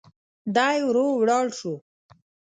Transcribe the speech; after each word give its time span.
دی 0.55 0.77
ورو 0.87 1.05
ولاړ 1.19 1.45
شو. 1.57 1.73